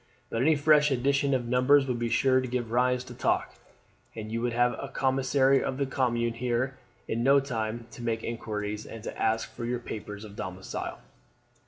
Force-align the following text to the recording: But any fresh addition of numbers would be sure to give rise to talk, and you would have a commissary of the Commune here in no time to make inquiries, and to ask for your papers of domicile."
But 0.31 0.41
any 0.41 0.55
fresh 0.55 0.89
addition 0.89 1.35
of 1.35 1.45
numbers 1.45 1.85
would 1.85 1.99
be 1.99 2.09
sure 2.09 2.41
to 2.41 2.47
give 2.47 2.71
rise 2.71 3.03
to 3.03 3.13
talk, 3.13 3.53
and 4.15 4.31
you 4.31 4.41
would 4.41 4.51
have 4.53 4.73
a 4.81 4.87
commissary 4.91 5.63
of 5.63 5.77
the 5.77 5.85
Commune 5.85 6.33
here 6.33 6.75
in 7.07 7.21
no 7.21 7.39
time 7.39 7.85
to 7.91 8.01
make 8.01 8.23
inquiries, 8.23 8.87
and 8.87 9.03
to 9.03 9.15
ask 9.15 9.53
for 9.53 9.63
your 9.63 9.77
papers 9.77 10.23
of 10.25 10.35
domicile." 10.35 11.01